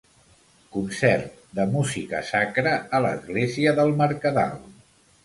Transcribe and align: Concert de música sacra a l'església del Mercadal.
Concert 0.77 1.35
de 1.59 1.65
música 1.73 2.21
sacra 2.31 2.73
a 2.97 3.03
l'església 3.07 3.75
del 3.81 3.93
Mercadal. 4.01 4.57